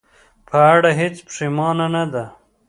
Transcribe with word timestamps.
په 0.47 0.57
اړه 0.75 0.91
هېڅ 0.99 1.15
پښېمانه 1.27 1.87
نه 1.95 2.03
ده. 2.13 2.25